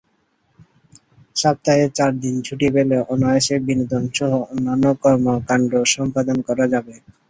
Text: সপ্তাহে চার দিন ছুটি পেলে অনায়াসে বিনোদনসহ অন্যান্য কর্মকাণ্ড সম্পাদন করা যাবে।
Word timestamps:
সপ্তাহে 1.35 1.85
চার 1.97 2.11
দিন 2.23 2.35
ছুটি 2.47 2.67
পেলে 2.75 2.97
অনায়াসে 3.13 3.55
বিনোদনসহ 3.67 4.31
অন্যান্য 4.47 4.85
কর্মকাণ্ড 5.03 5.71
সম্পাদন 5.93 6.37
করা 6.47 6.65
যাবে। 6.73 6.93